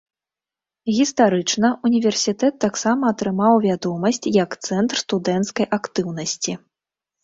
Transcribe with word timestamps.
Гістарычна 0.99 1.71
ўніверсітэт 1.89 2.53
таксама 2.67 3.03
атрымаў 3.15 3.63
вядомасць 3.69 4.23
як 4.43 4.61
цэнтр 4.67 4.95
студэнцкай 5.07 5.73
актыўнасці. 5.83 6.63